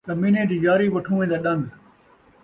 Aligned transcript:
کمینے 0.07 0.43
دی 0.49 0.57
یاری، 0.65 0.87
وٹھوئیں 0.93 1.29
دا 1.31 1.37
ݙن٘گ 1.43 1.63